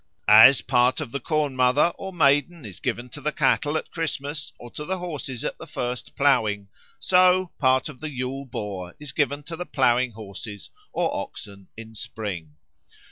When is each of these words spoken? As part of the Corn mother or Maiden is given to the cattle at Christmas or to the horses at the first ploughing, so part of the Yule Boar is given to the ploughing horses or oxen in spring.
As 0.27 0.63
part 0.63 0.99
of 0.99 1.11
the 1.11 1.19
Corn 1.19 1.55
mother 1.55 1.93
or 1.95 2.11
Maiden 2.11 2.65
is 2.65 2.79
given 2.79 3.07
to 3.09 3.21
the 3.21 3.31
cattle 3.31 3.77
at 3.77 3.91
Christmas 3.91 4.51
or 4.57 4.71
to 4.71 4.83
the 4.83 4.97
horses 4.97 5.43
at 5.45 5.59
the 5.59 5.67
first 5.67 6.15
ploughing, 6.15 6.69
so 6.97 7.51
part 7.59 7.87
of 7.87 7.99
the 7.99 8.09
Yule 8.09 8.45
Boar 8.45 8.95
is 8.99 9.11
given 9.11 9.43
to 9.43 9.55
the 9.55 9.67
ploughing 9.67 10.13
horses 10.13 10.71
or 10.91 11.15
oxen 11.15 11.67
in 11.77 11.93
spring. 11.93 12.55